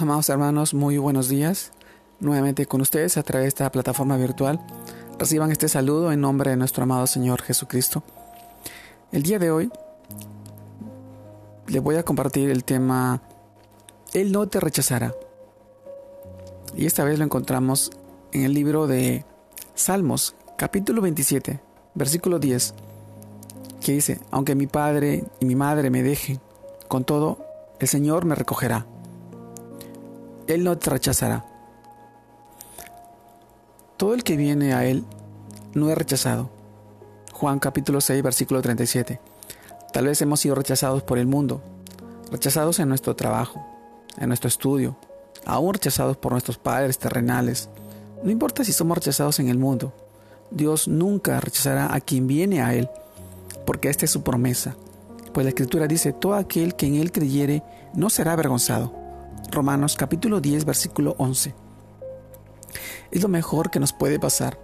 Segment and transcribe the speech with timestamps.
[0.00, 1.72] Amados hermanos, muy buenos días.
[2.20, 4.58] Nuevamente con ustedes a través de esta plataforma virtual.
[5.18, 8.02] Reciban este saludo en nombre de nuestro amado Señor Jesucristo.
[9.12, 9.70] El día de hoy
[11.66, 13.20] les voy a compartir el tema
[14.14, 15.14] Él no te rechazará.
[16.74, 17.90] Y esta vez lo encontramos
[18.32, 19.26] en el libro de
[19.74, 21.60] Salmos, capítulo 27,
[21.94, 22.72] versículo 10,
[23.84, 26.40] que dice, aunque mi padre y mi madre me dejen,
[26.88, 27.44] con todo,
[27.80, 28.86] el Señor me recogerá.
[30.50, 31.44] Él no te rechazará.
[33.96, 35.04] Todo el que viene a Él
[35.74, 36.50] no es rechazado.
[37.32, 39.20] Juan capítulo 6, versículo 37.
[39.92, 41.62] Tal vez hemos sido rechazados por el mundo,
[42.30, 43.64] rechazados en nuestro trabajo,
[44.18, 44.96] en nuestro estudio,
[45.46, 47.68] aún rechazados por nuestros padres terrenales.
[48.22, 49.92] No importa si somos rechazados en el mundo,
[50.50, 52.88] Dios nunca rechazará a quien viene a Él,
[53.64, 54.76] porque esta es su promesa.
[55.32, 57.62] Pues la Escritura dice, todo aquel que en Él creyere
[57.94, 58.99] no será avergonzado.
[59.50, 61.54] Romanos capítulo 10, versículo 11.
[63.10, 64.60] Es lo mejor que nos puede pasar,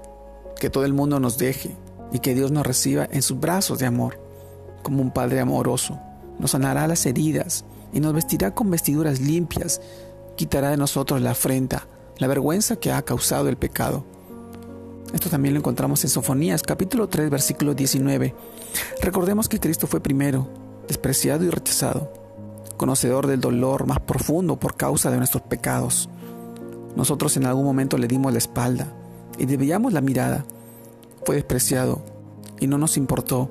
[0.61, 1.77] que todo el mundo nos deje
[2.13, 4.21] y que Dios nos reciba en sus brazos de amor,
[4.83, 5.99] como un Padre amoroso.
[6.39, 9.81] Nos sanará las heridas y nos vestirá con vestiduras limpias,
[10.37, 14.05] quitará de nosotros la afrenta, la vergüenza que ha causado el pecado.
[15.13, 18.35] Esto también lo encontramos en Sofonías capítulo 3 versículo 19.
[19.01, 20.49] Recordemos que Cristo fue primero,
[20.87, 22.26] despreciado y rechazado
[22.77, 26.09] conocedor del dolor más profundo por causa de nuestros pecados.
[26.95, 28.89] Nosotros en algún momento le dimos la espalda
[29.39, 30.45] y desviamos la mirada.
[31.25, 32.03] Fue despreciado
[32.59, 33.51] y no nos importó,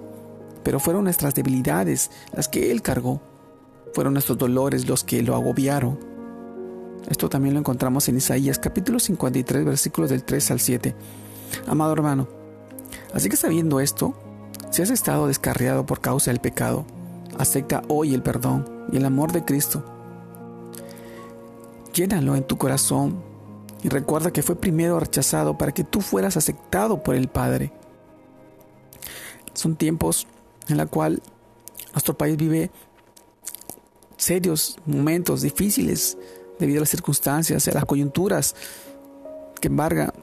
[0.64, 3.22] pero fueron nuestras debilidades las que Él cargó.
[3.94, 6.00] Fueron nuestros dolores los que lo agobiaron.
[7.08, 10.96] Esto también lo encontramos en Isaías capítulo 53 versículos del 3 al 7.
[11.68, 12.28] Amado hermano,
[13.14, 14.16] así que sabiendo esto,
[14.72, 16.86] si has estado descarriado por causa del pecado,
[17.38, 19.84] acepta hoy el perdón y el amor de Cristo.
[21.94, 23.24] Llénalo en tu corazón
[23.84, 27.72] y recuerda que fue primero rechazado para que tú fueras aceptado por el Padre.
[29.54, 30.28] Son tiempos
[30.68, 31.22] en los cuales
[31.94, 32.72] nuestro país vive
[34.18, 36.18] serios momentos difíciles
[36.60, 38.56] debido a las circunstancias, a las coyunturas
[39.62, 40.14] que embarga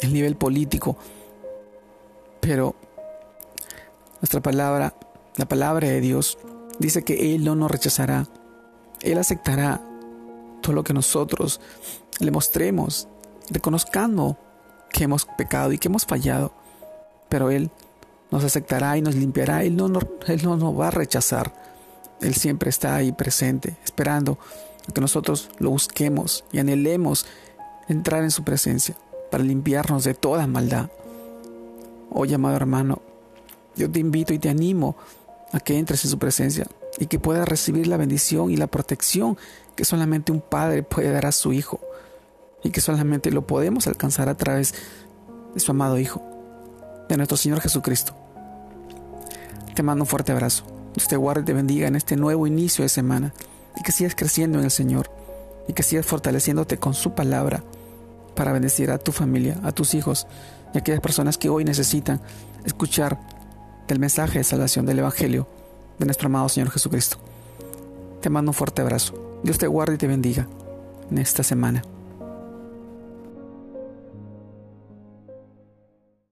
[0.00, 0.96] el nivel político.
[2.40, 2.74] Pero
[4.20, 4.94] nuestra palabra,
[5.36, 6.38] la palabra de Dios,
[6.78, 8.26] dice que Él no nos rechazará.
[9.02, 9.82] Él aceptará
[10.62, 11.60] todo lo que nosotros
[12.18, 13.08] le mostremos,
[13.50, 14.38] reconozcando
[14.90, 16.52] que hemos pecado y que hemos fallado.
[17.28, 17.70] Pero Él
[18.30, 19.62] nos aceptará y nos limpiará.
[19.62, 19.86] Él no,
[20.26, 21.52] él no nos va a rechazar.
[22.20, 24.38] Él siempre está ahí presente, esperando
[24.94, 27.26] que nosotros lo busquemos y anhelemos
[27.88, 28.96] entrar en su presencia
[29.30, 30.88] para limpiarnos de toda maldad.
[32.10, 33.02] Hoy, amado hermano,
[33.74, 34.96] yo te invito y te animo
[35.52, 36.66] a que entres en su presencia
[36.98, 39.36] y que puedas recibir la bendición y la protección
[39.74, 41.80] que solamente un padre puede dar a su hijo
[42.62, 44.74] y que solamente lo podemos alcanzar a través
[45.54, 46.22] de su amado Hijo,
[47.08, 48.14] de nuestro Señor Jesucristo.
[49.74, 50.64] Te mando un fuerte abrazo.
[50.94, 53.34] Dios te guarde y te bendiga en este nuevo inicio de semana
[53.76, 55.10] y que sigas creciendo en el Señor
[55.68, 57.62] y que sigas fortaleciéndote con su palabra
[58.34, 60.26] para bendecir a tu familia, a tus hijos
[60.72, 62.20] y a aquellas personas que hoy necesitan
[62.64, 63.18] escuchar
[63.88, 65.46] del mensaje de salvación del Evangelio
[65.98, 67.18] de nuestro amado Señor Jesucristo.
[68.20, 69.40] Te mando un fuerte abrazo.
[69.42, 70.46] Dios te guarde y te bendiga
[71.10, 71.82] en esta semana.